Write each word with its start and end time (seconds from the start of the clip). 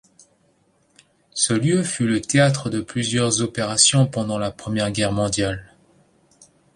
Ce 1.35 1.53
lieu 1.53 1.83
fut 1.83 2.07
le 2.07 2.21
théâtre 2.21 2.71
de 2.71 2.81
plusieurs 2.81 3.43
opérations 3.43 4.07
pendant 4.07 4.39
la 4.39 4.49
Première 4.49 4.89
Guerre 4.89 5.11
mondiale. 5.11 5.75